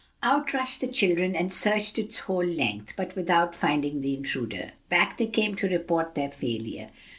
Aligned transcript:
Out 0.23 0.51
rushed 0.51 0.81
the 0.81 0.87
children 0.87 1.35
and 1.35 1.53
searched 1.53 1.99
its 1.99 2.17
whole 2.21 2.43
length, 2.43 2.93
but 2.97 3.15
without 3.15 3.53
finding 3.53 4.01
the 4.01 4.15
intruder. 4.15 4.71
Back 4.89 5.17
they 5.19 5.27
came 5.27 5.53
to 5.57 5.69
report 5.69 6.15
their 6.15 6.31
failure. 6.31 6.89